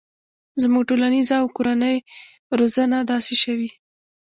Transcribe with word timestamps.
زموږ 0.61 0.83
ټولنیزه 0.89 1.35
او 1.41 1.47
کورنۍ 1.55 1.95
روزنه 2.59 2.97
داسې 3.11 3.33
شوي 3.43 3.69